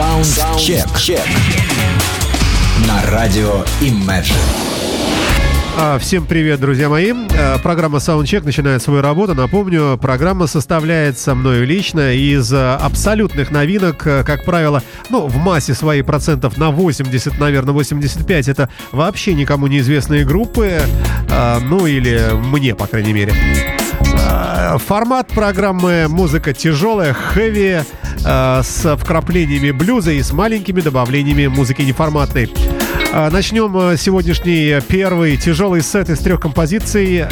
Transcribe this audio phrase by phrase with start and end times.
[0.00, 1.20] Саундчек.
[2.88, 4.32] На радио Imagine.
[5.76, 7.12] А, Всем привет, друзья мои.
[7.12, 9.34] А, Программа Soundcheck начинает свою работу.
[9.34, 15.74] Напомню, программа составляется мною лично из а, абсолютных новинок, а, как правило, ну, в массе
[15.74, 18.48] своей процентов на 80, наверное, 85.
[18.48, 20.80] Это вообще никому неизвестные группы,
[21.60, 23.34] ну или мне, по крайней мере.
[24.32, 27.80] А, Формат программы музыка тяжелая, хэви,
[28.24, 32.52] а, с вкраплениями блюза и с маленькими добавлениями музыки неформатной.
[33.12, 37.24] А, Начнем а, сегодняшний первый тяжелый сет из трех композиций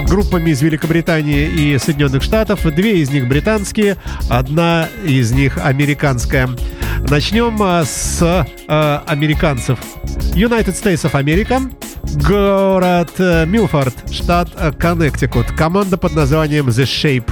[0.00, 2.62] группами из Великобритании и Соединенных Штатов.
[2.74, 3.96] Две из них британские,
[4.28, 6.48] одна из них американская.
[7.08, 9.78] Начнем а, с а, американцев.
[10.34, 11.70] United States of America,
[12.26, 15.46] город э, Милфорд, штат э, Коннектикут.
[15.52, 17.30] Команда под названием The Shape.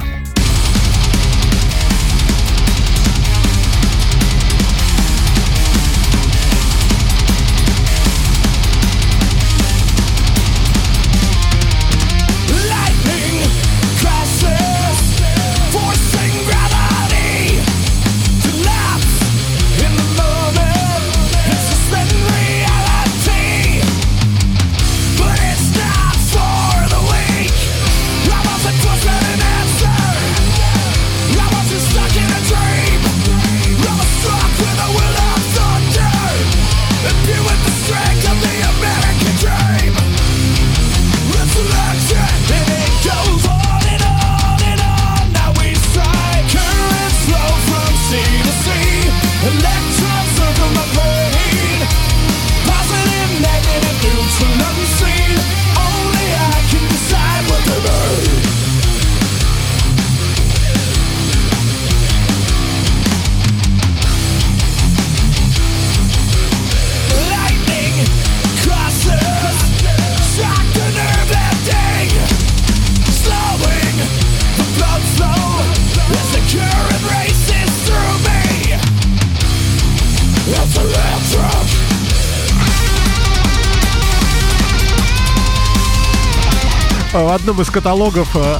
[87.31, 88.59] В одном из каталогов э, э,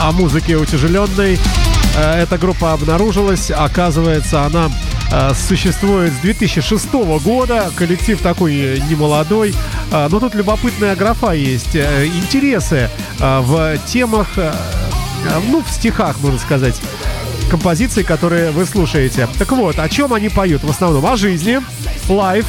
[0.00, 1.38] о музыке утяжеленной
[1.96, 3.50] э, эта группа обнаружилась.
[3.50, 4.70] Оказывается, она
[5.34, 7.70] существует с 2006 года.
[7.76, 9.54] Коллектив такой немолодой.
[9.92, 11.76] Но тут любопытная графа есть.
[11.76, 14.28] Интересы в темах,
[15.50, 16.80] ну, в стихах, можно сказать,
[17.50, 19.28] композиций, которые вы слушаете.
[19.38, 20.64] Так вот, о чем они поют?
[20.64, 21.60] В основном о жизни,
[22.08, 22.46] лайф,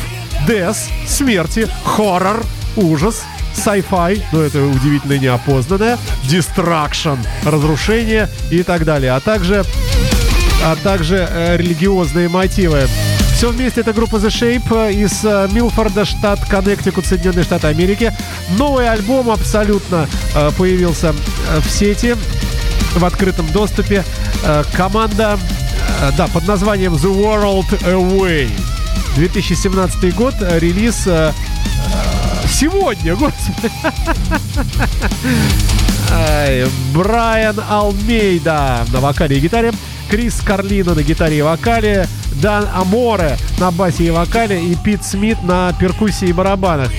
[0.48, 2.42] дес, смерти, хоррор,
[2.78, 3.24] ужас,
[3.54, 9.64] sci-fi, ну это удивительно неопознанное, destruction, разрушение и так далее, а также,
[10.64, 12.88] а также э, религиозные мотивы.
[13.42, 18.14] Все вместе это группа The Shape э, из э, Милфорда, штат Коннектикут, Соединенные Штаты Америки.
[18.56, 21.16] Новый альбом абсолютно э, появился
[21.50, 22.16] э, в сети,
[22.94, 24.04] в открытом доступе.
[24.44, 25.40] Э, команда,
[26.02, 28.48] э, да, под названием The World Away.
[29.16, 31.08] 2017 год, релиз
[32.52, 33.72] сегодня, господи.
[36.12, 39.72] Ай, Брайан Алмейда на вокале и гитаре,
[40.10, 42.08] Крис Карлино на гитаре и вокале,
[42.42, 46.92] Дан Аморе на басе и вокале и Пит Смит на перкуссии и барабанах.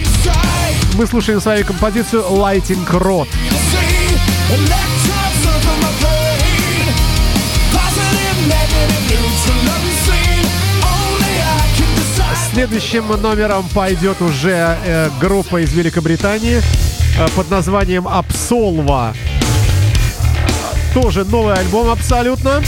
[0.95, 3.29] Мы слушаем свою композицию Lighting Rod.
[12.53, 16.61] Следующим номером пойдет уже э, группа из Великобритании
[17.19, 19.17] э, под названием Absolva.
[20.93, 22.63] Тоже новый альбом абсолютно.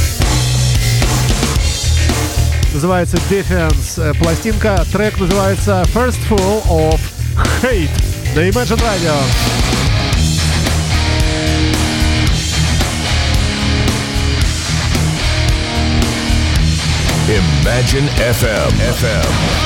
[2.73, 4.87] Называется Defense э, пластинка.
[4.91, 6.99] Трек называется First Full of
[7.63, 7.91] Hate
[8.35, 9.15] на Imagine Radio.
[17.29, 18.73] Imagine FM.
[18.99, 19.64] FM.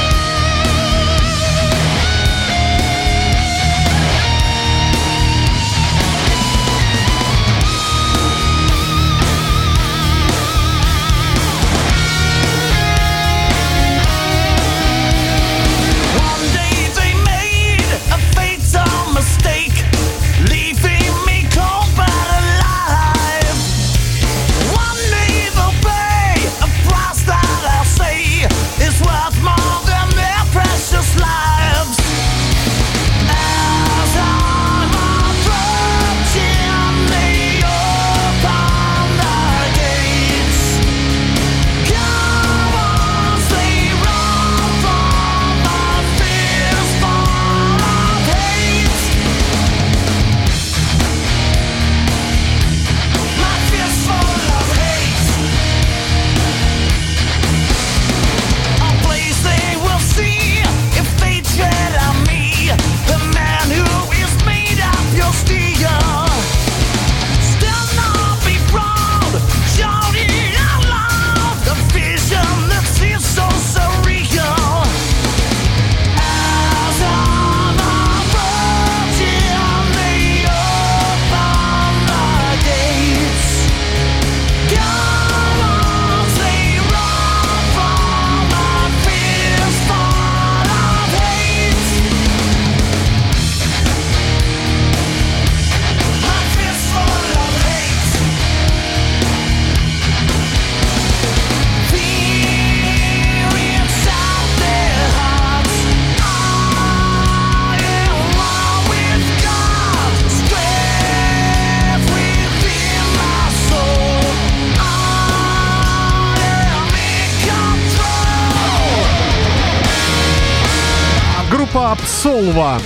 [122.39, 122.81] Absolva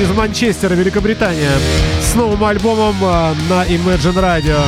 [0.00, 1.50] из Манчестера, Великобритания,
[2.00, 4.60] с новым альбомом а, на Imagine Radio.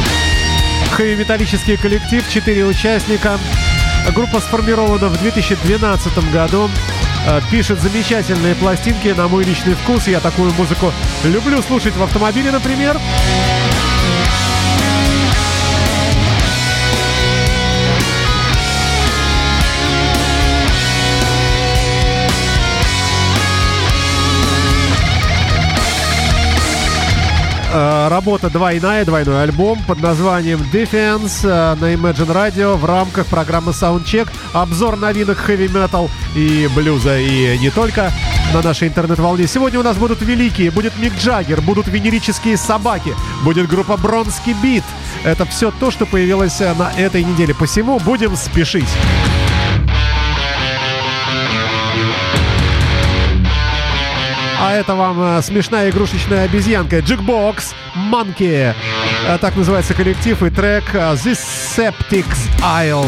[0.92, 3.38] Хэви-металлический коллектив, четыре участника.
[4.12, 6.68] Группа сформирована в 2012 году.
[7.28, 10.08] А, Пишет замечательные пластинки на мой личный вкус.
[10.08, 12.98] Я такую музыку люблю слушать в автомобиле, например.
[27.72, 33.72] Э, Работа двойная, двойной альбом под названием Defense э, на Imagine Radio в рамках программы
[33.72, 34.28] Soundcheck.
[34.52, 38.12] Обзор новинок хэви метал и блюза, и не только
[38.52, 39.46] на нашей интернет-волне.
[39.46, 44.84] Сегодня у нас будут великие, будет Мик Джаггер, будут венерические собаки, будет группа Бронский Бит.
[45.24, 47.54] Это все то, что появилось э, на этой неделе.
[47.54, 48.88] Посему будем спешить.
[54.82, 57.72] Это вам э, смешная игрушечная обезьянка Джикбокс
[58.10, 58.74] Monkey.
[59.28, 61.38] Э, Так называется коллектив и трек э, This
[61.76, 63.06] Septic's Isle.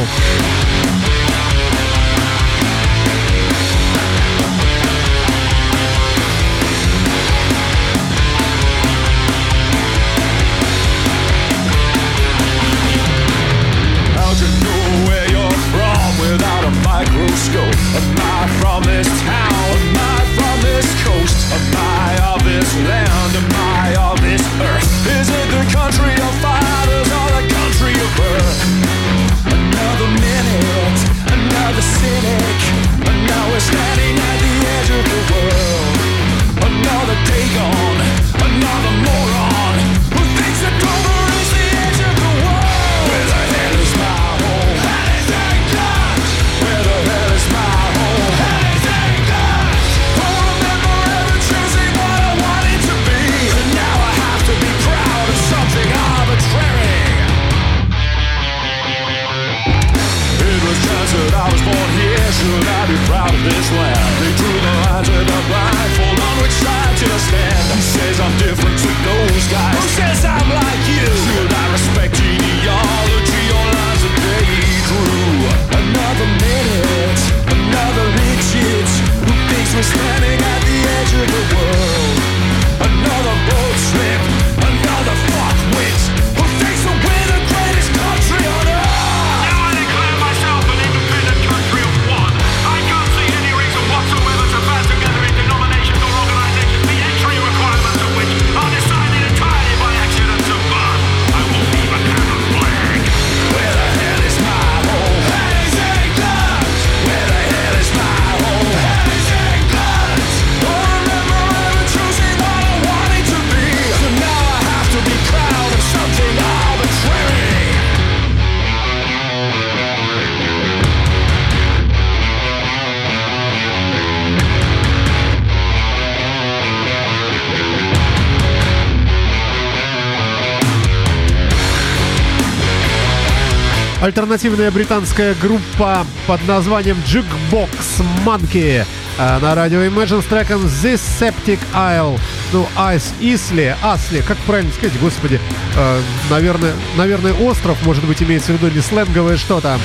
[134.05, 138.85] Альтернативная британская группа под названием Jukebox Monkey
[139.19, 142.21] э, на радио Imagine с треком This Septic Isle.
[142.53, 145.41] Ну, Айс, Исли, Асли, как правильно сказать, господи.
[145.79, 149.79] Э, наверное, наверное, остров, может быть, имеется в виду не сленговое что-то.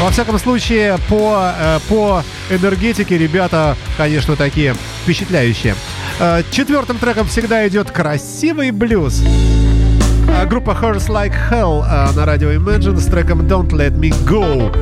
[0.00, 5.74] Во всяком случае, по, э, по энергетике ребята, конечно, такие впечатляющие.
[6.50, 9.22] Четвертым треком всегда идет красивый блюз.
[10.40, 14.72] А, Группа Horse Like Hell а, на радио Imagine с треком Don't Let Me Go.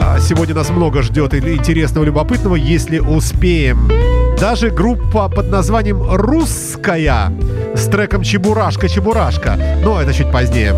[0.00, 3.90] А, Сегодня нас много ждет интересного, любопытного, если успеем.
[4.40, 7.30] Даже группа под названием «Русская»
[7.74, 9.58] с треком «Чебурашка-чебурашка».
[9.82, 10.74] Но это чуть позднее.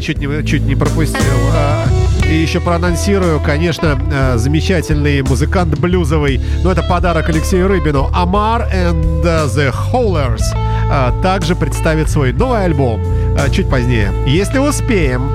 [0.00, 1.20] Чуть не, чуть не пропустил.
[1.54, 1.84] А,
[2.30, 8.10] И еще проанонсирую, конечно, э, замечательный музыкант блюзовый, но это подарок Алексею Рыбину.
[8.14, 10.42] Амар and the Howlers
[10.90, 13.00] а, также представит свой новый альбом
[13.38, 15.32] а, чуть позднее, если успеем.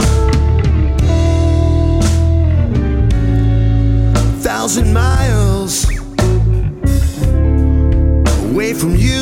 [4.42, 5.86] thousand miles
[8.52, 9.15] away from you.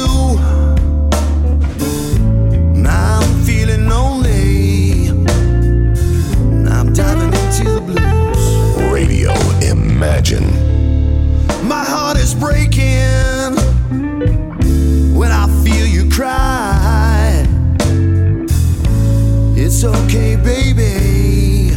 [19.86, 21.76] It's okay, baby.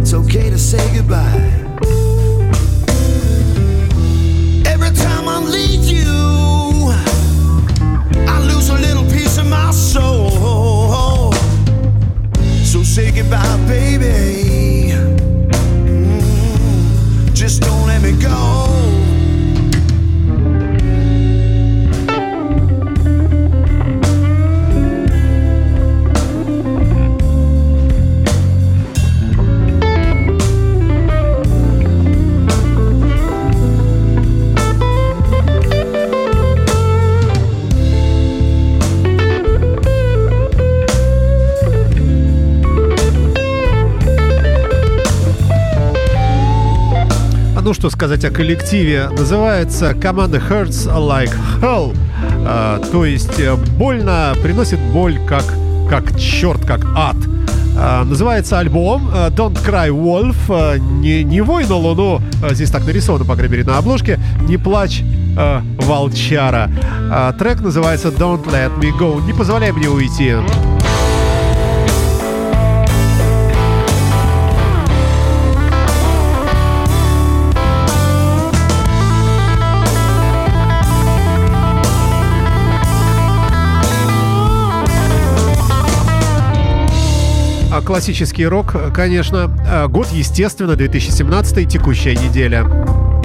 [0.00, 1.27] It's okay to say goodbye.
[47.68, 49.10] Ну что сказать о коллективе?
[49.10, 51.94] Называется команда Hurts Like Hell.
[52.46, 55.44] А, то есть э, больно, приносит боль как,
[55.90, 57.16] как черт, как ад.
[57.76, 60.34] А, называется альбом э, Don't Cry Wolf.
[60.48, 64.18] Э, Не, не вой на луну, э, здесь так нарисовано, по крайней мере, на обложке.
[64.48, 65.02] Не плачь,
[65.36, 66.70] э, волчара.
[67.12, 69.22] А, Трек называется Don't Let Me Go.
[69.26, 70.36] Не позволяй мне уйти.
[87.88, 89.50] Классический рок, конечно.
[89.66, 93.17] А, Год, естественно, 2017, текущая неделя.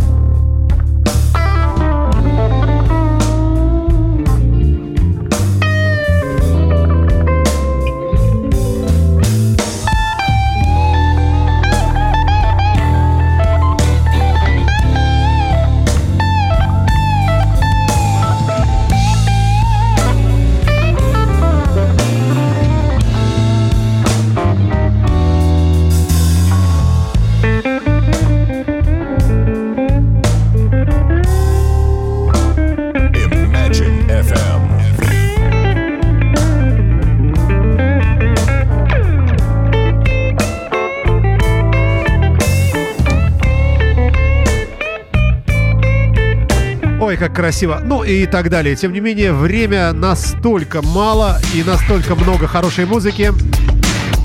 [47.34, 47.82] Красиво.
[47.84, 48.76] Ну и так далее.
[48.76, 53.34] Тем не менее, время настолько мало и настолько много хорошей музыки,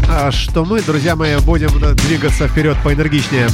[0.08, 3.48] а, что мы, друзья мои, будем двигаться вперед поэнергичнее.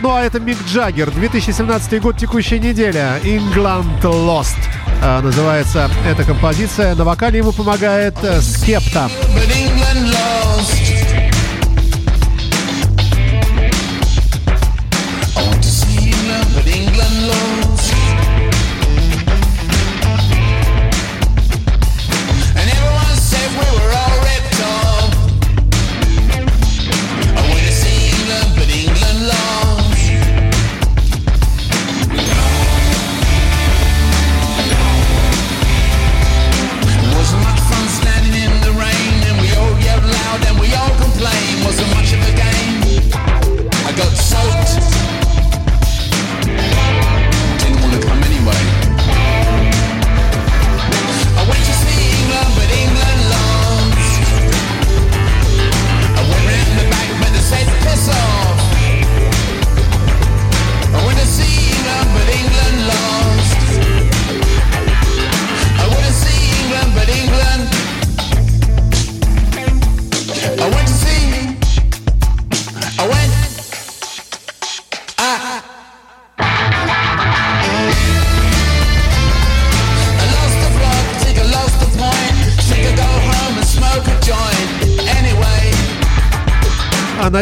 [0.00, 4.58] Ну а это Мик Джаггер, 2017 год, текущая неделя, England Lost.
[5.00, 6.96] А, называется эта композиция.
[6.96, 9.08] На вокале ему помогает э, Скепта.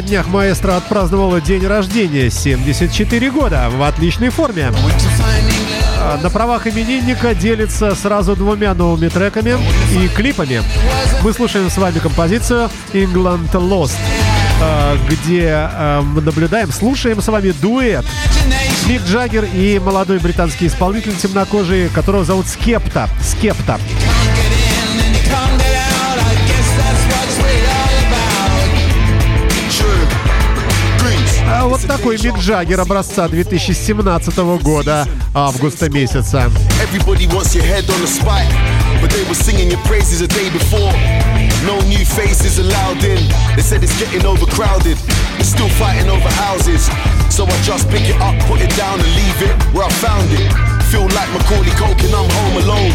[0.00, 4.72] На днях маэстро отпраздновала день рождения, 74 года, в отличной форме.
[5.98, 9.58] А На правах именинника делится сразу двумя новыми треками
[9.92, 10.62] и клипами.
[11.22, 13.98] Мы слушаем с вами композицию England Lost,
[14.62, 18.06] а, где а, наблюдаем, слушаем с вами дуэт.
[18.86, 23.06] Мик Джаггер и молодой британский исполнитель темнокожий, которого зовут Скепта.
[23.22, 23.78] Скепта.
[23.78, 24.19] Can't
[31.49, 36.51] А вот такой Мик Джаггер образца 2017 года, августа месяца.
[36.81, 38.49] Everybody wants your head on the spike,
[39.01, 40.91] but they were singing your praises a day before.
[41.65, 43.19] No new faces allowed in.
[43.55, 44.97] They said it's getting overcrowded.
[45.37, 46.89] They're still fighting over houses.
[47.29, 50.31] So I just pick it up, put it down, and leave it where I found
[50.31, 50.75] it.
[50.95, 52.93] feel like Macaulay Culkin, I'm home alone.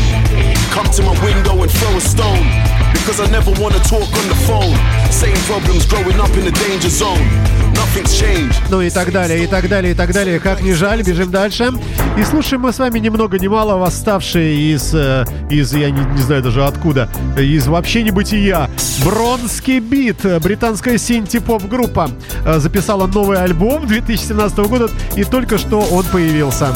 [0.71, 2.47] Come to my window and throw a stone.
[2.93, 4.77] Because I never wanna talk on the phone.
[8.70, 10.40] Ну и так далее, и так далее, и так далее.
[10.40, 11.72] Как не жаль, бежим дальше.
[12.18, 16.04] И слушаем мы с вами ни много ни мало восставшие из, э, из я не,
[16.14, 18.70] не знаю даже откуда, из вообще небытия.
[19.04, 22.12] Бронский бит, британская синти-поп-группа,
[22.46, 26.74] э, записала новый альбом 2017 года, и только что он появился.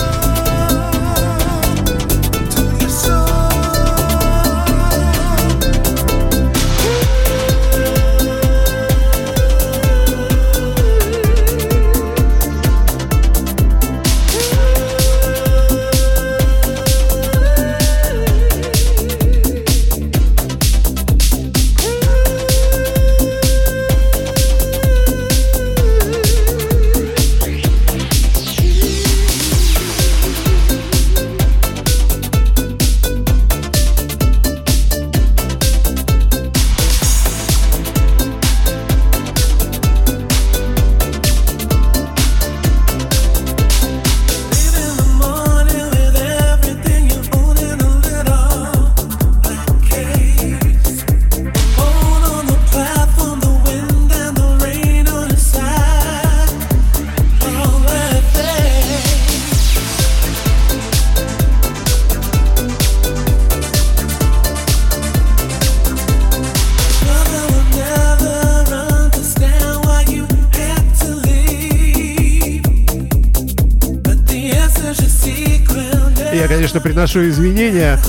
[77.12, 78.00] Приношу извинения,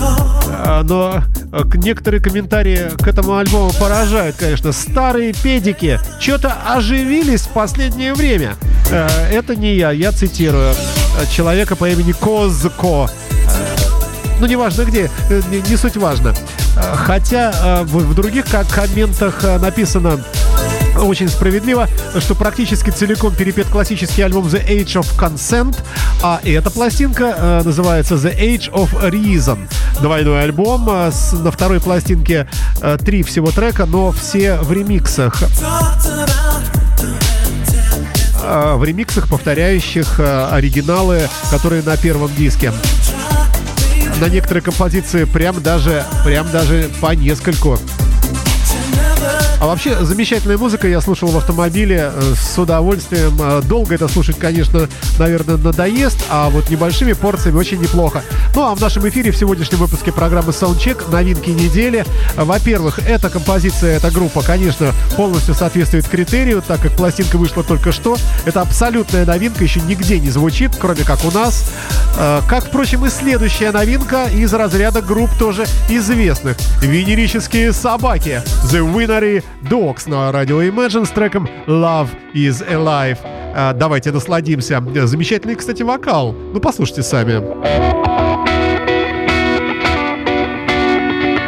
[0.62, 4.72] а, но к- некоторые комментарии к этому альбому поражают, конечно.
[4.72, 8.56] Старые педики что-то оживились в последнее время.
[8.90, 10.74] Э, Это не я, я цитирую
[11.34, 13.08] человека по имени Козко.
[14.40, 16.34] Ну, неважно где, э, не, не суть важно.
[16.94, 20.22] Хотя в, других ко- комментах написано
[21.02, 25.76] очень справедливо, что практически целиком перепет классический альбом The Age of Consent,
[26.22, 29.58] а эта пластинка э, называется The Age of Reason.
[30.00, 32.48] Двойной альбом, э, с- на второй пластинке
[32.80, 35.34] э, три всего трека, но все в ремиксах.
[38.42, 42.72] Э, в ремиксах, повторяющих э, оригиналы, которые на первом диске.
[44.20, 47.78] На некоторые композиции прям даже, прям даже по нескольку.
[49.60, 53.36] А вообще, замечательная музыка я слушал в автомобиле э, с удовольствием.
[53.38, 58.22] Э, Долго это слушать, конечно, наверное, надоест, а вот небольшими порциями очень неплохо.
[58.54, 62.06] Ну а в нашем эфире в сегодняшнем выпуске программы Soundcheck новинки недели.
[62.36, 68.16] Во-первых, эта композиция, эта группа, конечно, полностью соответствует критерию, так как пластинка вышла только что.
[68.46, 71.70] Это абсолютная новинка, еще нигде не звучит, кроме как у нас.
[72.16, 76.56] Э, Как, впрочем, и следующая новинка из разряда групп тоже известных.
[76.80, 78.42] Венерические собаки.
[78.72, 83.18] The Winery Dogs на радио Imagine с треком Love is Alive.
[83.54, 84.82] Э, Давайте насладимся.
[85.06, 86.32] Замечательный, кстати, вокал.
[86.32, 87.40] Ну, послушайте сами.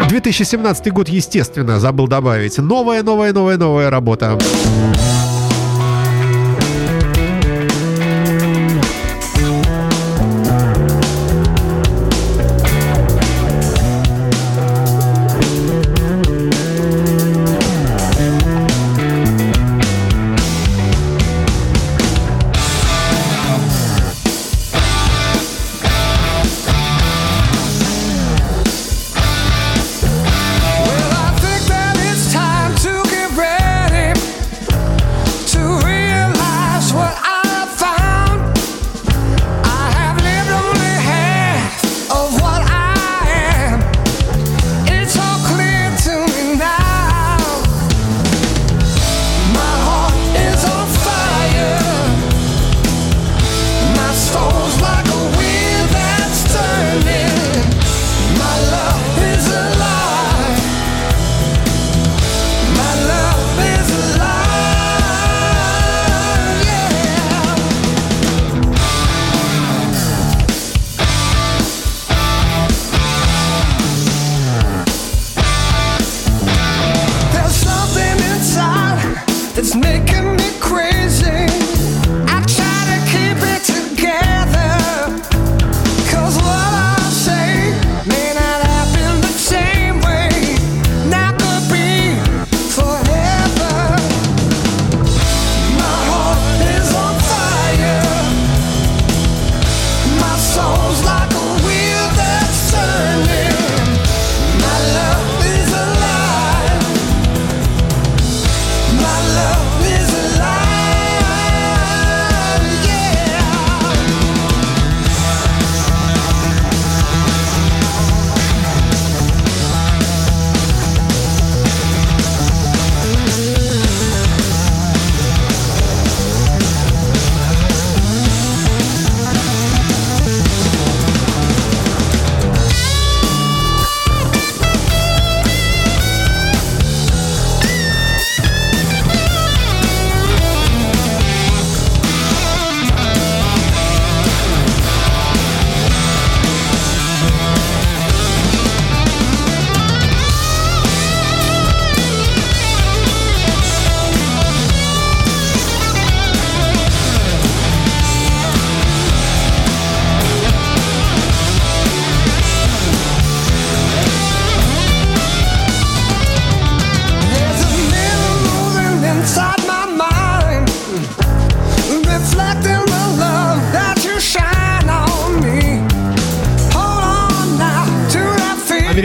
[0.08, 2.58] 2017 год, естественно, забыл добавить.
[2.58, 4.38] Новая, новая, новая, новая работа.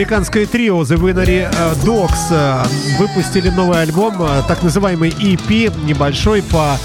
[0.08, 2.64] Американское трио The Winery э, Dogs э,
[2.98, 6.78] выпустили новый альбом, э, так называемый EP, небольшой по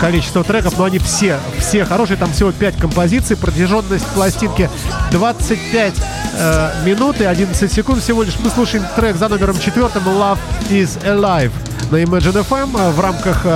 [0.00, 4.68] количеству треков, но они все, все хорошие, там всего 5 композиций, протяженность пластинки
[5.12, 5.94] 25
[6.34, 8.34] э, минут и 11 секунд всего лишь.
[8.42, 11.52] Мы слушаем трек за номером четвертым Love is Alive
[11.92, 13.46] на Imagine FM э, в рамках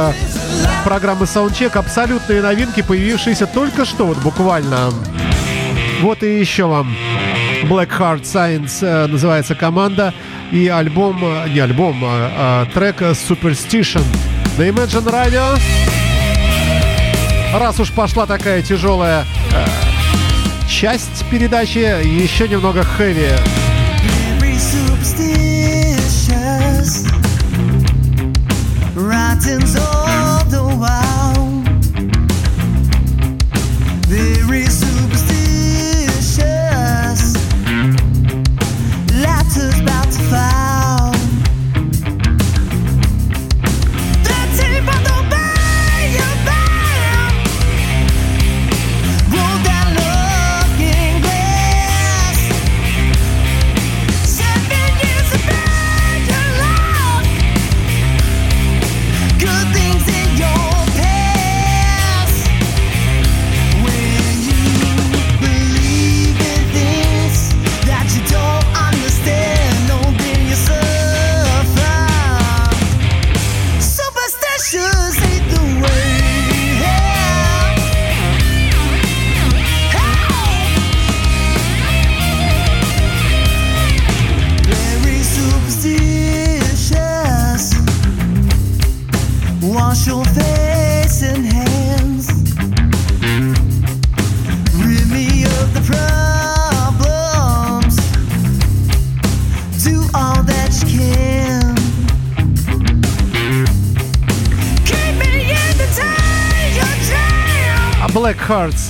[0.85, 1.77] программы Soundcheck.
[1.77, 4.93] Абсолютные новинки, появившиеся только что, вот буквально.
[6.01, 6.95] Вот и еще вам
[7.71, 10.13] Black Heart Science э, называется команда.
[10.51, 14.03] И альбом, э, не альбом, а, а трек Superstition
[14.59, 15.57] на Imagine Radio.
[17.55, 23.31] Раз уж пошла такая тяжелая э, часть передачи, еще немного хэви.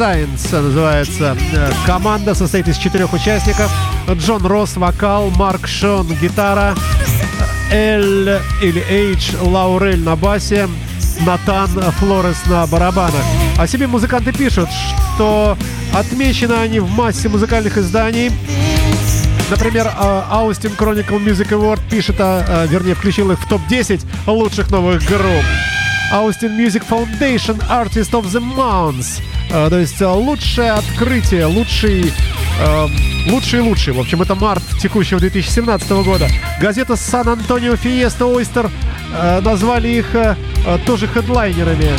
[0.00, 3.70] Science называется э, команда, состоит из четырех участников.
[4.10, 6.74] Джон Росс, вокал, Марк Шон, гитара,
[7.70, 10.70] Л или H, Лаурель на басе,
[11.26, 13.22] Натан Флорес на барабанах.
[13.58, 14.70] О себе музыканты пишут,
[15.16, 15.58] что
[15.92, 18.30] отмечены они в массе музыкальных изданий.
[19.50, 25.06] Например, э, Austin Chronicle Music Award пишет, э, вернее, включил их в топ-10 лучших новых
[25.06, 25.44] групп.
[26.10, 29.20] Austin Music Foundation Artist of the Month.
[29.52, 32.12] Э, То есть э, лучшее открытие, лучший,
[32.60, 32.86] э,
[33.30, 33.92] лучший лучший.
[33.92, 36.28] В общем, это март текущего 2017 года.
[36.60, 38.70] Газета Antonio Fiesta Oyster
[39.12, 40.36] э, назвали их э,
[40.66, 41.90] э, тоже хедлайнерами.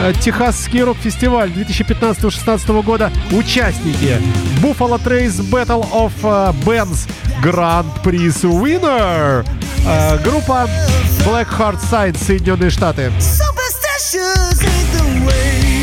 [0.00, 3.10] Э, Техасский рок-фестиваль 2015-16 года.
[3.32, 4.16] Участники.
[4.62, 7.08] Buffalo Trace Battle of э, Bands
[7.42, 9.44] Grand Prix Winner.
[10.24, 10.68] Группа
[11.24, 13.10] Black Heart Science, Соединенные Штаты.
[13.20, 15.77] Superstitious ain't the way.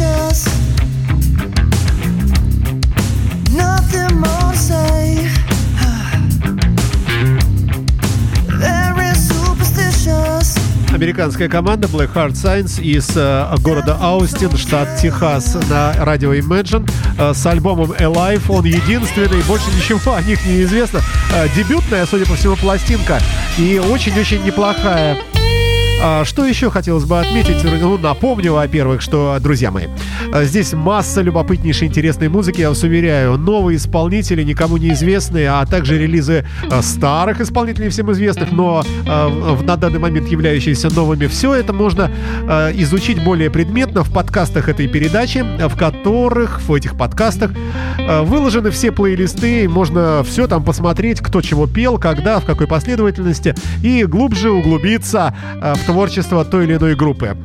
[10.92, 17.34] Американская команда Black Heart Science из э, города Аустин, штат Техас, на радио Imagine э,
[17.34, 18.42] с альбомом Alive.
[18.48, 21.00] Он единственный, больше ничего о них не известно.
[21.34, 23.20] Э, дебютная, судя по всему, пластинка
[23.58, 25.18] и очень-очень неплохая.
[26.02, 27.62] А, Что еще хотелось бы отметить?
[27.62, 29.84] Ну, напомню, во-первых, что, друзья мои,
[30.32, 33.36] э, здесь масса любопытнейшей интересной музыки, я вас уверяю.
[33.36, 39.76] Новые исполнители, никому неизвестные, а также релизы э, старых исполнителей всем известных, но э, на
[39.76, 41.26] данный момент являющиеся новыми.
[41.26, 42.10] Все это можно
[42.74, 47.50] изучить более предметно в подкастах этой передачи, в которых, в этих подкастах,
[48.22, 54.04] выложены все плейлисты, можно все там посмотреть, кто чего пел, когда, в какой последовательности, и
[54.04, 57.36] глубже углубиться в творчество той или иной группы.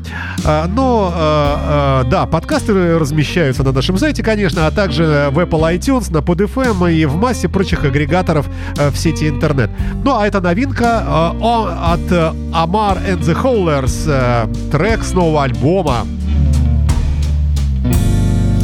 [0.46, 5.76] А, Но, э, э, да, подкасты размещаются на нашем сайте, конечно, а также в Apple
[5.76, 9.72] iTunes, на PodFM и в массе прочих агрегаторов в сети интернет.
[10.04, 16.06] Ну, а это новинка от э, Amar and the Howlers, э, трек с нового альбома.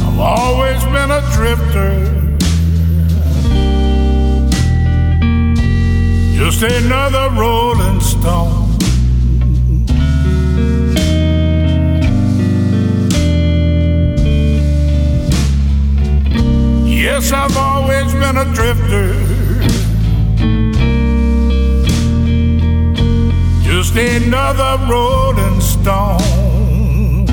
[0.00, 2.12] I've always been a drifter.
[6.36, 8.71] Just another rolling stone.
[17.34, 19.14] I've always been a drifter.
[23.62, 27.26] Just another rolling stone.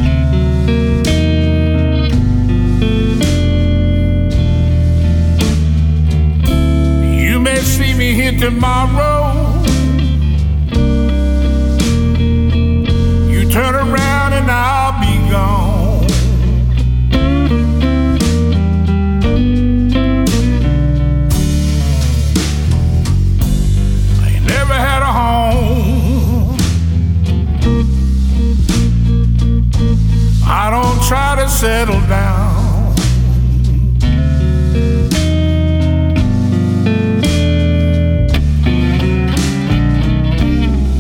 [7.19, 9.63] You may see me here tomorrow.
[13.27, 15.58] You turn around and I'll be gone.
[30.51, 32.95] I don't try to settle down.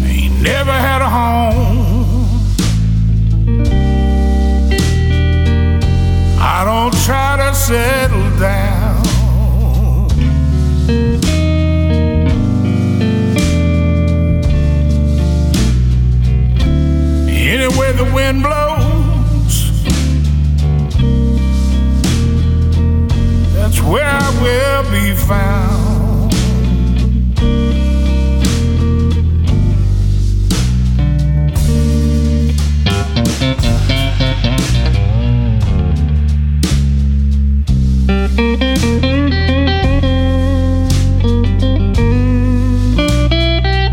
[0.05, 2.27] Ain't never had a home.
[6.39, 8.99] I don't try to settle down.
[17.27, 18.58] Anywhere the wind blows,
[23.81, 26.33] where I will be found.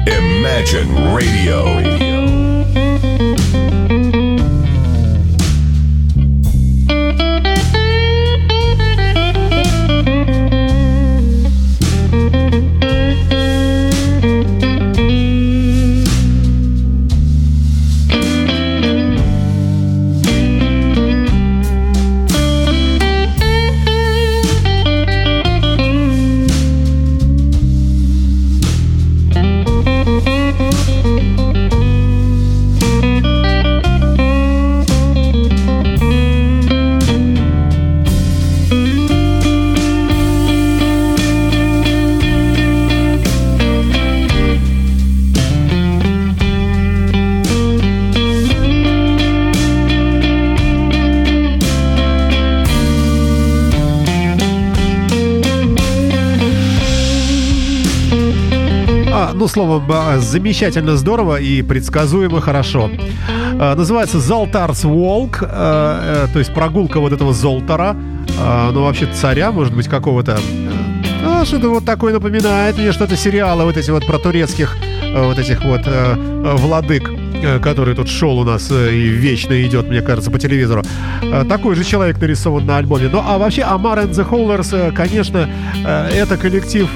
[0.09, 2.36] Imagine Radio.
[59.57, 62.91] Словом, а, замечательно здорово и предсказуемо хорошо.
[63.59, 67.97] А, Называется Золтарс Волк, а, э, то есть прогулка вот этого Золтара,
[68.73, 70.39] ну, вообще царя, может быть, какого-то.
[71.25, 75.39] А, что-то вот такое напоминает мне что-то сериалы вот эти вот про турецких э, вот
[75.39, 77.11] этих вот э, э, владык,
[77.43, 80.83] э, который тут шел у нас э, и вечно идет, мне кажется, по телевизору.
[81.23, 83.09] Э, Такой же человек нарисован на альбоме.
[83.11, 85.49] Ну, а вообще, Амар and the Holders, э, конечно,
[85.85, 86.89] э, это коллектив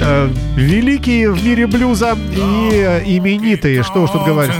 [0.00, 3.82] э, великие в мире блюза и э, именитые.
[3.82, 4.54] Что уж тут говорить.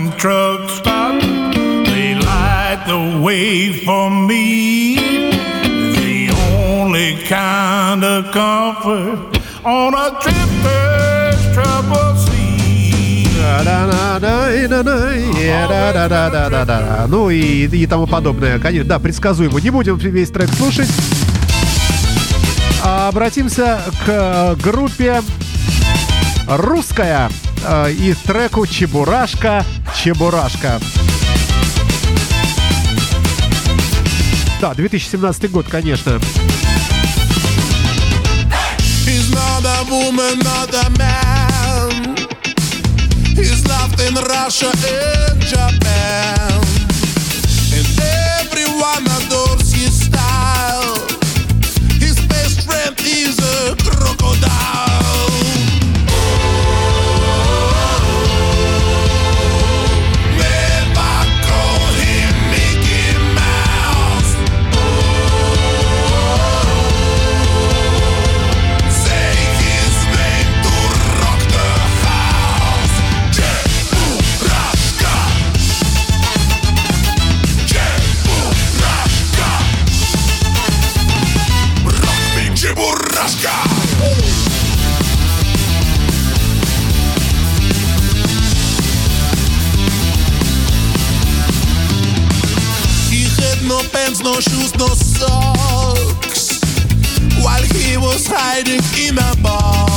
[7.28, 10.10] Kind of comfort on a.
[17.08, 18.58] Ну и, и тому подобное.
[18.58, 19.60] Конечно, да, предсказуемо.
[19.60, 20.88] Не будем весь трек слушать.
[23.10, 25.20] Обратимся к э, группе
[26.46, 27.28] русская
[27.66, 30.80] э, и треку Чебурашка Чебурашка.
[34.60, 36.20] Да, 2017 год, конечно.
[39.04, 42.16] He's not a woman, not a man.
[43.34, 46.62] He's loved in Russia and Japan.
[47.74, 47.88] And
[48.38, 49.19] everyone
[98.52, 99.89] hiding in a bar.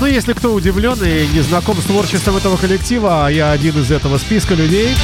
[0.00, 3.90] Ну, если кто удивлен и не знаком с творчеством этого коллектива, а я один из
[3.90, 4.94] этого списка людей,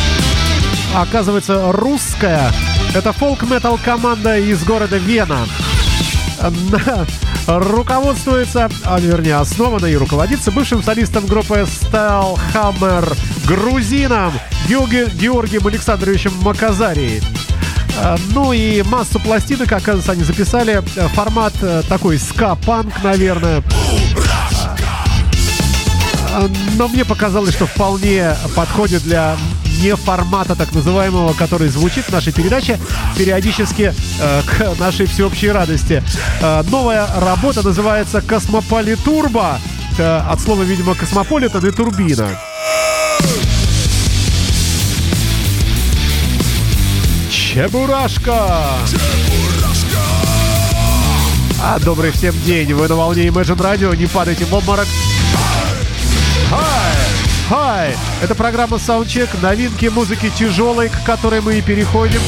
[0.95, 2.51] оказывается, русская.
[2.95, 5.47] Это фолк-метал команда из города Вена.
[6.41, 7.07] На-
[7.47, 13.17] Руководствуется, а вернее основана и руководится бывшим солистом группы Hammer
[13.49, 14.33] грузином
[14.69, 17.21] Георги- Георгием Александровичем Маказарией.
[17.99, 20.83] А, Ну и массу пластинок, оказывается, они записали.
[21.15, 23.63] Формат э, такой ска-панк, наверное.
[26.77, 29.37] Но мне показалось, что вполне подходит для
[29.83, 32.79] не формата так называемого, который звучит в нашей передаче
[33.17, 36.03] периодически э, к нашей всеобщей радости.
[36.41, 39.59] Э, новая работа называется «Космополитурбо».
[39.99, 42.29] Э, от слова, видимо, «космополитен» и «турбина».
[47.31, 48.63] Чебурашка!
[51.65, 52.73] А, добрый всем день!
[52.73, 54.87] Вы на волне Imagine Radio, не падайте в обморок.
[56.53, 56.93] Хай!
[57.49, 57.97] Хай!
[58.23, 62.21] Это программа Soundcheck, новинки музыки тяжелой, к которой мы и переходим.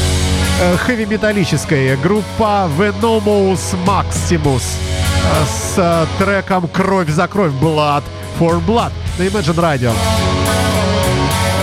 [0.61, 8.03] Э, Хэви-металлическая группа Venomous Maximus э, с э, треком «Кровь за кровь» Blood
[8.39, 9.93] for Blood на Imagine Radio.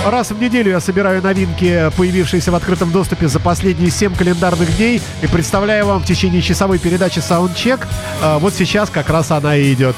[0.05, 5.01] Раз в неделю я собираю новинки, появившиеся в открытом доступе за последние 7 календарных дней,
[5.21, 7.85] и представляю вам в течение часовой передачи Soundcheck.
[8.39, 9.95] Вот сейчас как раз она и идет.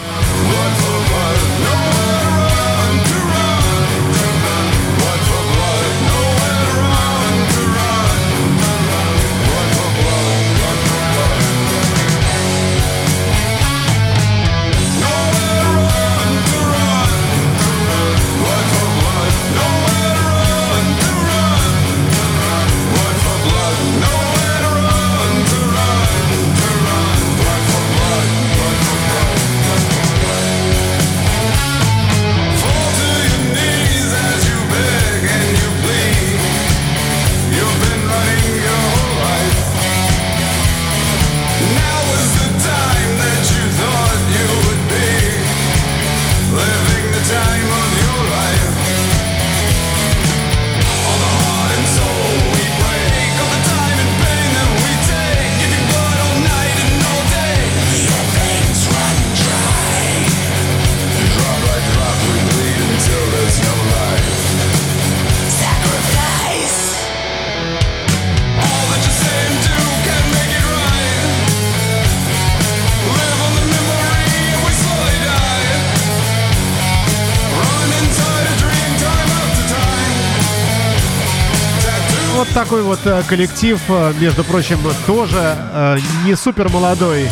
[82.84, 87.30] Такой вот э, коллектив, э, между прочим, тоже э, не супер молодой.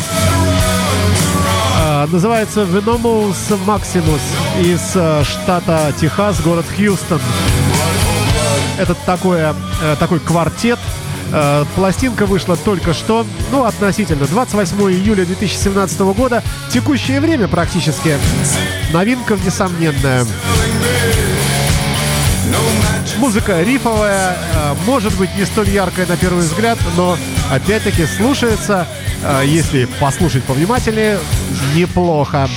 [2.10, 4.20] Называется Venomous Maximus
[4.60, 4.80] из
[5.26, 7.20] штата Техас, город Хьюстон.
[8.78, 9.54] Это такое,
[10.00, 10.78] такой квартет.
[11.76, 16.42] Пластинка вышла только что, ну, относительно, 28 июля 2017 года.
[16.72, 18.18] Текущее время практически.
[18.92, 20.26] Новинка несомненная.
[23.22, 27.16] Музыка рифовая, э, может быть не столь яркая на первый взгляд, но
[27.52, 28.88] опять-таки слушается,
[29.22, 31.20] э, если послушать повнимательнее,
[31.72, 32.48] неплохо.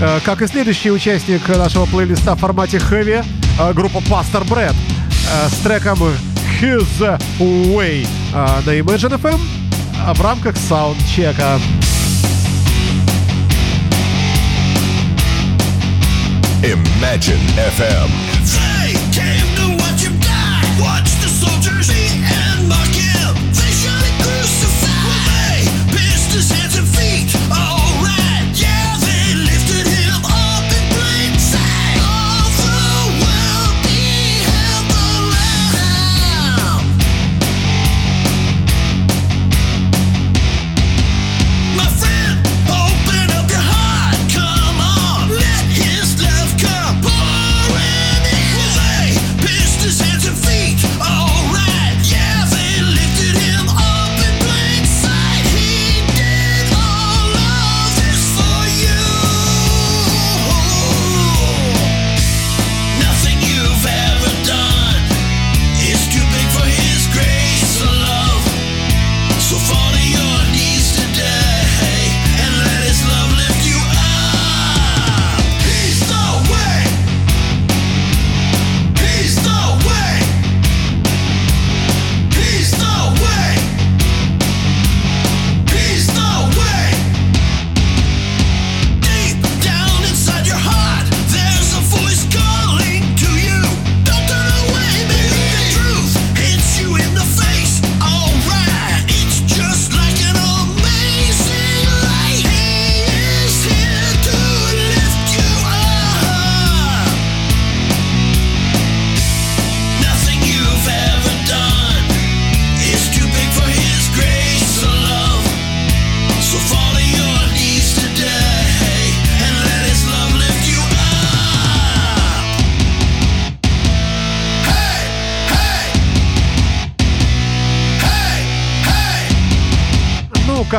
[0.00, 3.22] Э, Как и следующий участник нашего плейлиста в формате хэви,
[3.74, 5.98] группа Pastor Bread э, с треком
[6.62, 9.38] His Way на Imagine FM
[10.14, 11.60] в рамках саундчека.
[16.62, 17.44] Imagine
[17.76, 18.10] FM.
[18.44, 19.49] They came
[21.40, 21.79] soldier.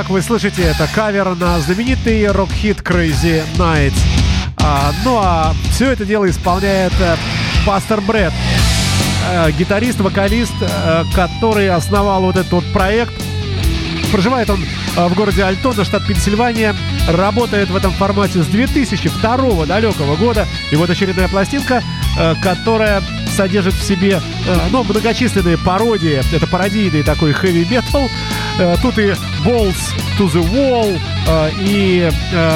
[0.02, 3.94] Как вы слышите, это кавер на знаменитый рок-хит Crazy Nights.
[4.58, 7.16] А, ну а все это дело исполняет э,
[7.68, 8.34] Пастор Брэд,
[9.30, 13.14] э, гитарист, вокалист, э, который основал вот этот вот проект.
[14.12, 16.76] Проживает он в городе Альтона, штат Пенсильвания.
[17.08, 20.48] Работает в этом формате с 2002 далекого года.
[20.72, 21.84] И вот очередная пластинка,
[22.18, 26.22] э, которая содержит в себе э, ну, многочисленные пародии.
[26.36, 27.32] Это пародийный такой.
[28.60, 29.14] Э, Тут и
[29.46, 29.76] Balls
[30.20, 32.12] to the Wall, э, и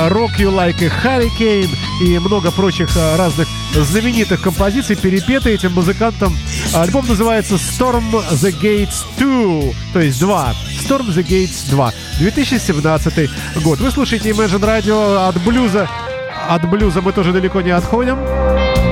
[0.10, 1.70] Rock You Like a Hurricane,
[2.04, 6.38] и много прочих разных знаменитых композиций перепеты этим музыкантом.
[6.74, 10.56] Альбом называется Storm the Gates 2, то есть 2.
[10.88, 11.94] Storm the Gates 2.
[12.26, 13.30] 2017
[13.64, 13.80] год.
[13.80, 15.88] Вы слушаете Imagine Radio от блюза.
[16.50, 18.18] От блюза мы тоже далеко не отходим.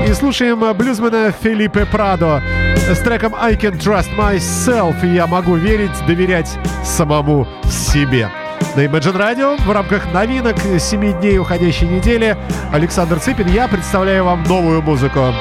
[0.07, 2.43] И слушаем блюзмена Филиппе Прадо
[2.87, 5.03] с треком I Can Trust Myself.
[5.15, 8.29] Я могу верить, доверять самому себе.
[8.75, 12.37] На Imagine Radio в рамках новинок 7 дней уходящей недели
[12.71, 13.47] Александр Цыпин.
[13.47, 15.33] Я представляю вам новую музыку.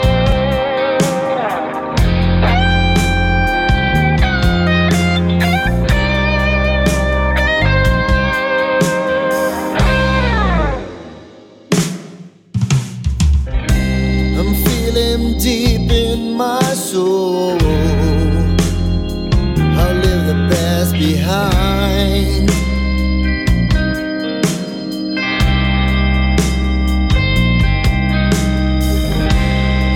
[22.02, 22.50] Behind.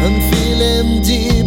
[0.04, 1.45] I'm feeling deep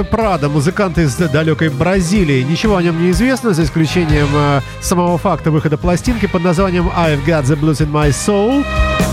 [0.00, 2.42] Филиппе Прадо, музыкант из далекой Бразилии.
[2.42, 7.24] Ничего о нем не известно, за исключением э, самого факта выхода пластинки под названием I've
[7.26, 8.64] Got the Blues in My Soul.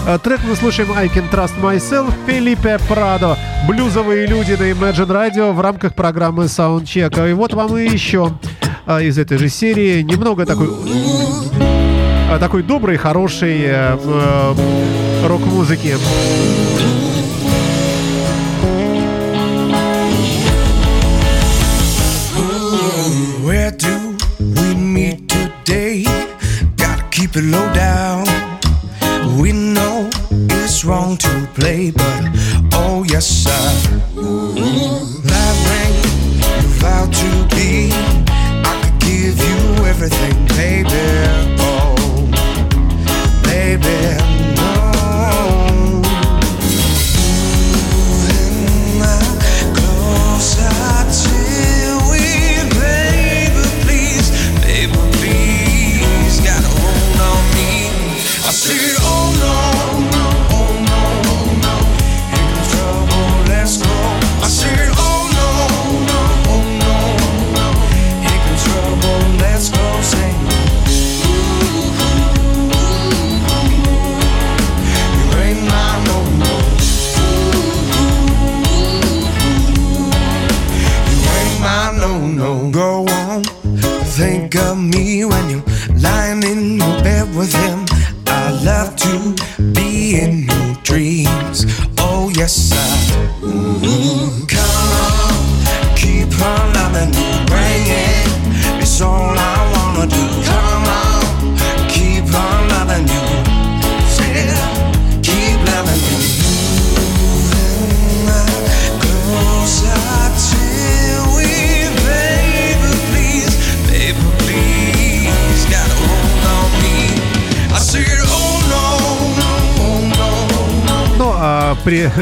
[0.07, 3.37] Э, трек мы слушаем I Can Trust Myself Филиппе Прадо.
[3.67, 7.29] Блюзовые люди на Imagine Radio в рамках программы Soundcheck.
[7.29, 8.31] И вот вам и еще
[8.85, 10.69] э, из этой же серии немного такой
[12.29, 15.95] э, такой доброй, хорошей э, э, рок-музыки.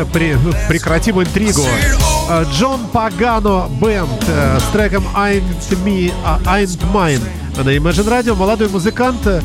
[0.04, 1.62] При- при- прекратим интригу.
[2.30, 5.44] А, Джон Пагано Бенд э, с треком Ain't,
[5.86, 7.22] Me, а, Ain't Mine
[7.58, 8.36] на Imagine Radio.
[8.36, 9.26] Молодой музыкант.
[9.26, 9.42] э,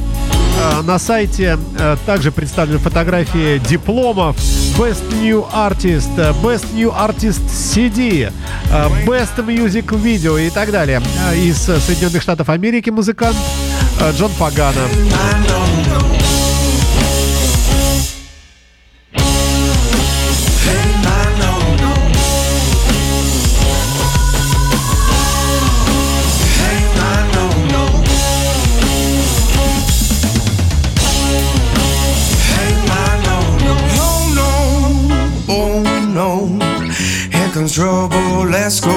[0.85, 4.37] На сайте э, также представлены фотографии дипломов
[4.77, 8.31] Best New Artist, Best New Artist CD,
[9.07, 11.01] Best Music Video и так далее.
[11.35, 13.37] Из Соединенных Штатов Америки музыкант
[14.19, 14.81] Джон Пагано.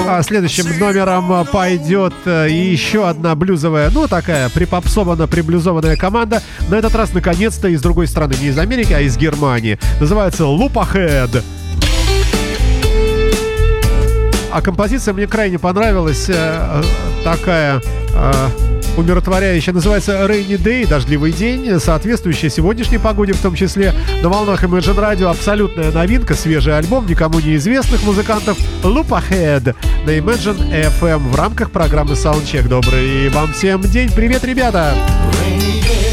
[0.08, 6.42] А следующим номером пойдет э, еще одна блюзовая, ну такая припопсована, приблюзованная команда.
[6.68, 9.78] На этот раз, наконец-то, из другой страны, не из Америки, а из Германии.
[10.00, 11.42] Называется Lupahead.
[14.50, 16.28] А композиция мне крайне понравилась.
[16.28, 16.82] э, э,
[17.24, 17.80] Такая
[18.96, 19.72] умиротворяющая.
[19.72, 23.92] Называется Rainy Day, дождливый день, соответствующая сегодняшней погоде в том числе.
[24.22, 29.74] На волнах Imagine Radio абсолютная новинка, свежий альбом никому неизвестных музыкантов Lupahead
[30.06, 32.68] на Imagine FM в рамках программы Soundcheck.
[32.68, 34.10] Добрый вам всем день.
[34.12, 34.94] Привет, ребята!
[35.32, 36.04] Rainy day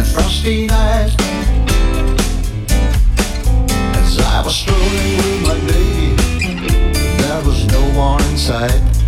[0.00, 1.19] and frosty night.
[4.50, 6.16] Was strolling with my baby,
[7.22, 8.99] there was no one in sight.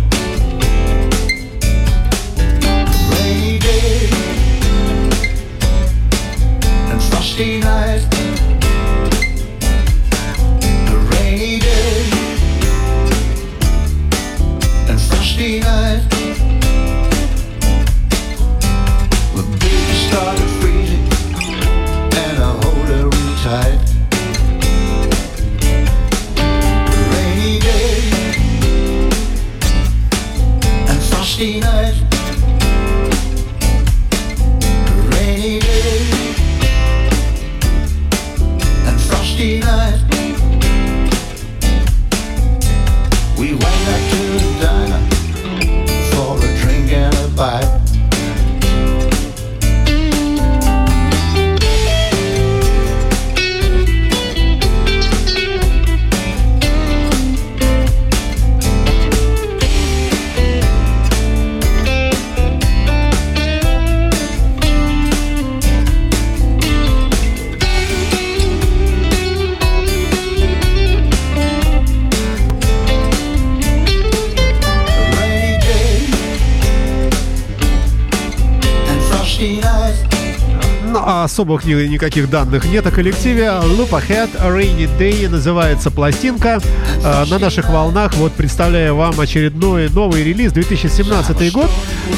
[81.33, 83.45] Особых ни- никаких данных нет о коллективе.
[83.63, 86.61] Lupahead Rainy Day называется пластинка.
[87.03, 91.71] Э, на наших волнах вот представляю вам очередной новый релиз 2017 год.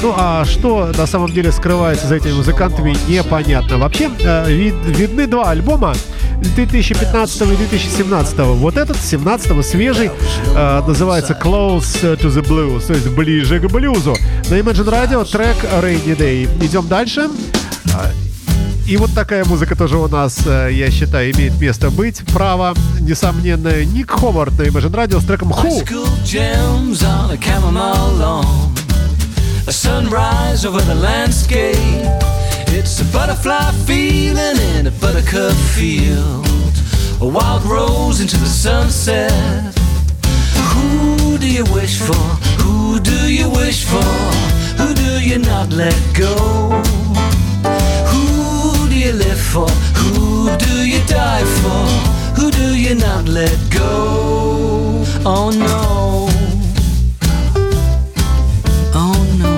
[0.04, 3.78] Ну а что на самом деле скрывается за этими музыкантами, непонятно.
[3.78, 5.96] Вообще э, вид- видны два альбома
[6.56, 8.38] 2015 и 2017.
[8.40, 10.12] Вот этот, 17 свежий,
[10.56, 14.14] э, называется Close to the Blues, то есть ближе к блюзу.
[14.50, 16.66] На Imagine Radio трек Rainy Day.
[16.66, 17.30] Идем дальше.
[18.86, 22.22] А, И вот такая музыка тоже у нас, э, я считаю, имеет место быть.
[22.34, 25.84] Право, несомненно, Ник Ховард на Imagine Radio с треком «Who».
[29.68, 31.76] A sunrise over the landscape.
[32.68, 36.46] It's a butterfly feeling in a buttercup field.
[37.22, 39.74] a wild rose into the sunset.
[40.74, 42.14] Who do you wish for?
[42.62, 44.04] Who do you wish for?
[44.78, 47.05] Who do you not let go?
[49.06, 49.70] You live for?
[50.00, 52.42] Who do you die for?
[52.42, 55.04] Who do you not let go?
[55.24, 56.28] Oh no.
[58.96, 59.54] Oh no.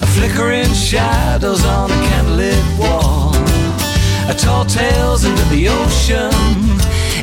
[0.00, 3.34] A flickering shadows on a candlelit wall.
[4.30, 6.32] A tall tales into the ocean.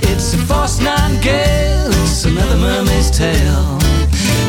[0.03, 1.89] It's a false nightingale.
[2.03, 3.80] It's another mermaid's tale.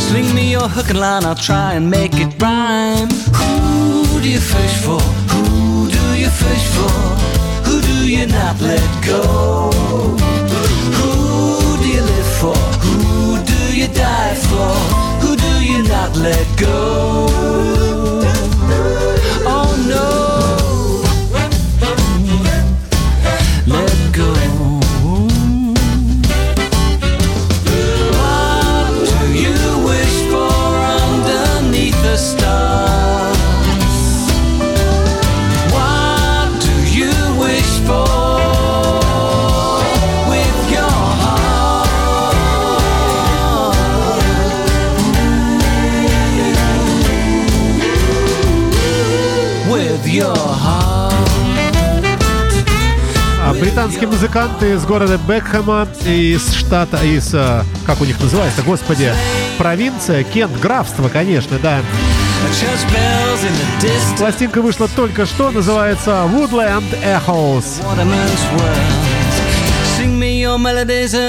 [0.00, 3.08] Sling me your hook and line, I'll try and make it rhyme.
[3.08, 5.00] Who do you fish for?
[5.32, 6.92] Who do you fish for?
[7.66, 9.70] Who do you not let go?
[10.98, 12.56] Who do you live for?
[12.84, 14.74] Who do you die for?
[15.22, 18.01] Who do you not let go?
[53.62, 59.12] Британские музыканты из города Бекхэма, из штата, из, э, как у них называется, господи,
[59.56, 61.78] провинция, Кент, графство, конечно, да.
[64.18, 67.80] Пластинка вышла только что, называется Woodland Echoes.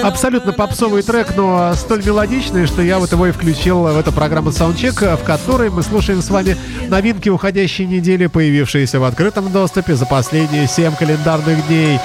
[0.03, 4.49] Абсолютно попсовый трек, но столь мелодичный, что я вот его и включил в эту программу
[4.49, 6.57] Soundcheck, в которой мы слушаем с вами
[6.87, 11.99] новинки уходящей недели, появившиеся в открытом доступе за последние 7 календарных дней.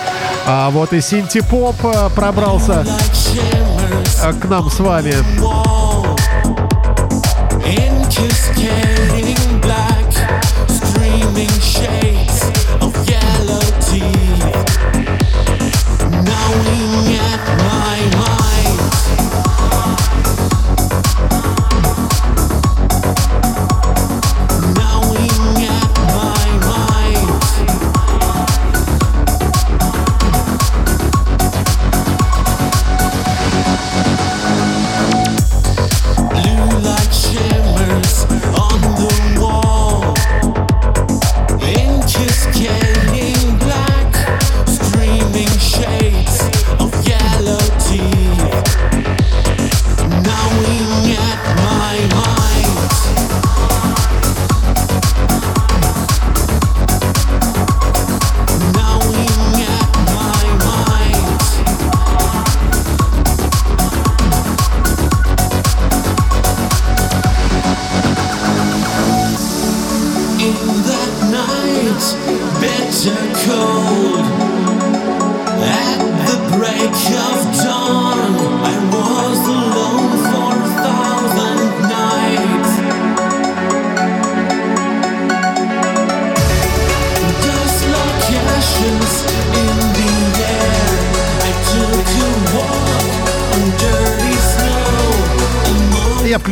[0.51, 2.83] А вот и синти-поп э, пробрался
[4.23, 5.13] э, к нам с вами.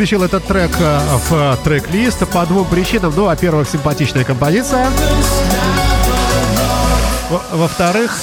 [0.07, 3.13] Включил этот трек э, в трек-лист по двум причинам.
[3.17, 4.89] Ну, во-первых, симпатичная композиция.
[7.29, 8.17] Во- Во-вторых,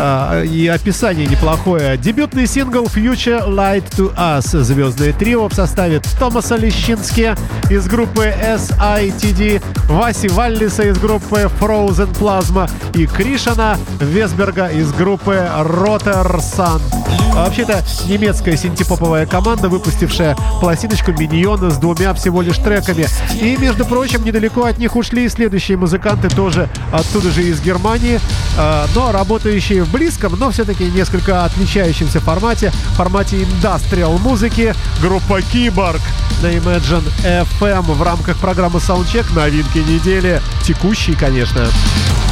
[0.00, 1.98] а, и описание неплохое.
[1.98, 4.58] Дебютный сингл Future Light to Us.
[4.62, 7.36] Звездное трио в составе Томаса Лещински
[7.68, 16.38] из группы SITD, Васи Валлиса из группы Frozen Plasma и Кришана Весберга из группы Rotter
[16.38, 16.80] Sun.
[17.36, 23.06] А Вообще-то немецкая синтепоповая команда, выпустившая пластиночку Миньона с двумя всего лишь треками.
[23.40, 28.20] И, между прочим, недалеко от них ушли следующие музыканты тоже оттуда же из Германии,
[28.56, 36.00] э, но работающие в близком, но все-таки несколько отличающемся формате, формате индастриал музыки, группа Киборг
[36.40, 41.66] на Imagine FM в рамках программы Soundcheck новинки недели, текущие, конечно.
[41.66, 42.23] Spürst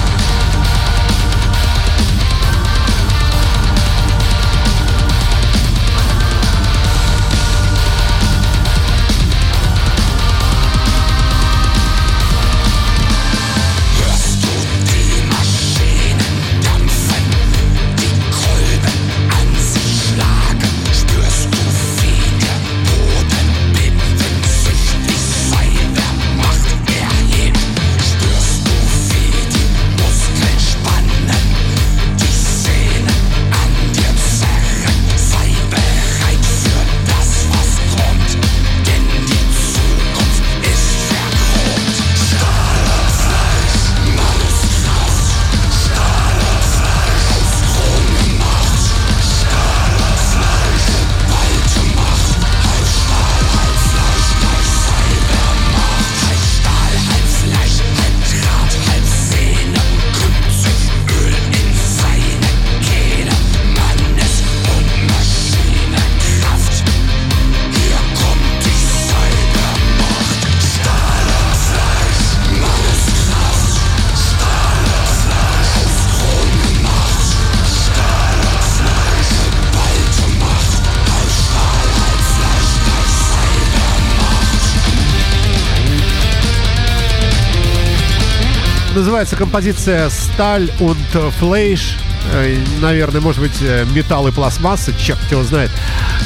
[89.13, 90.97] Называется композиция «Сталь und
[91.39, 91.99] Fleisch».
[92.33, 95.71] Э, Наверное, может быть, э, металл и пластмасса, черт его знает.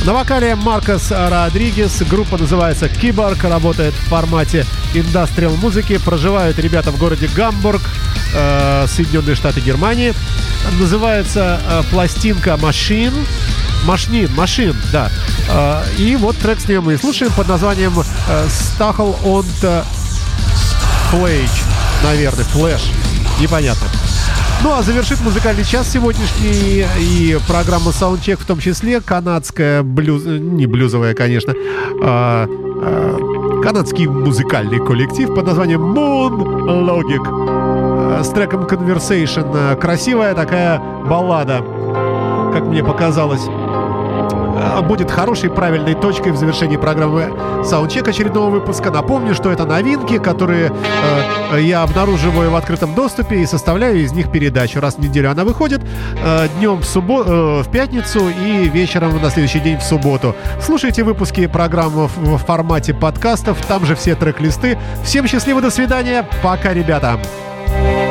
[0.05, 2.03] На вокале Маркос Родригес.
[2.09, 4.64] Группа называется «Киборг», работает в формате
[4.95, 5.99] индастриал музыки.
[5.99, 7.82] Проживают ребята в городе Гамбург,
[8.34, 10.14] э, Соединенные Штаты Германии.
[10.78, 11.61] Называется
[11.91, 13.12] пластинка «Машин».
[13.84, 15.11] Машнин, машин, да.
[15.99, 17.93] И вот трек с ним мы слушаем под названием
[18.49, 19.84] «Stahl und
[21.11, 21.51] Fleisch».
[22.07, 22.92] Наверное, флэш.
[23.40, 23.88] Непонятно.
[24.62, 30.22] Ну а завершит музыкальный час сегодняшний и программа Soundcheck в том числе канадская блюз...
[30.24, 31.52] не блюзовая, конечно,
[32.04, 39.76] а, а, канадский музыкальный коллектив под названием Moon Logic а, с треком Conversation.
[39.80, 41.59] Красивая такая баллада,
[42.52, 43.42] как мне показалось
[44.83, 48.91] будет хорошей правильной точкой в завершении программы Soundcheck очередного выпуска.
[48.91, 50.73] Напомню, что это новинки, которые
[51.53, 54.81] э, я обнаруживаю в открытом доступе и составляю из них передачу.
[54.81, 55.83] Раз в неделю она выходит,
[56.25, 60.35] э, днем в, суббо- э, в пятницу и вечером на следующий день в субботу.
[60.61, 64.79] Слушайте выпуски программы в, в формате подкастов, там же все трек-листы.
[65.05, 67.19] Всем счастливо, до свидания, пока, ребята.
[67.67, 68.05] Imagine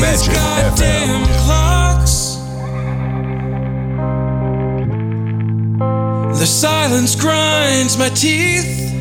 [0.00, 1.26] goddamn FM.
[1.44, 2.36] clocks.
[6.38, 8.92] The silence grinds my teeth.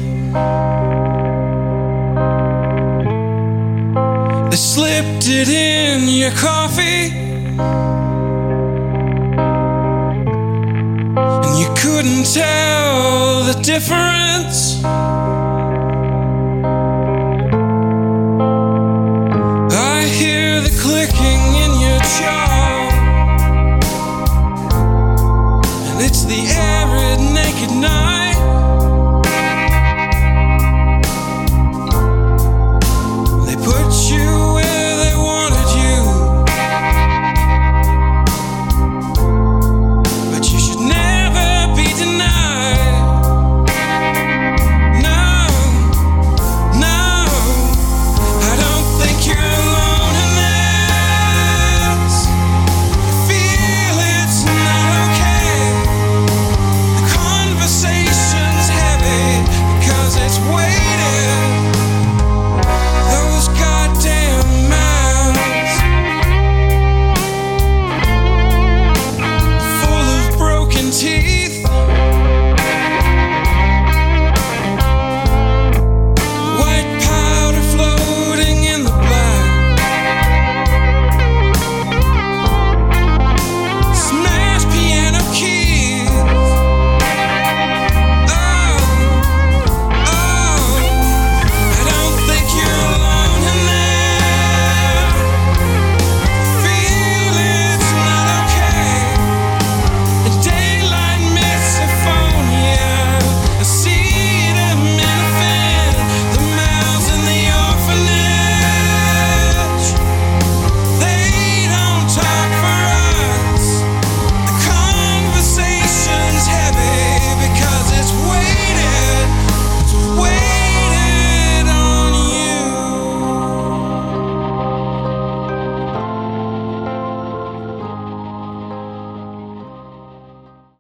[4.50, 7.12] They slipped it in your coffee.
[11.46, 14.82] And you couldn't tell the difference.